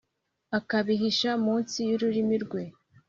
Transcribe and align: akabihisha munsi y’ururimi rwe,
akabihisha 0.57 1.29
munsi 1.45 1.77
y’ururimi 1.87 2.35
rwe, 2.43 2.63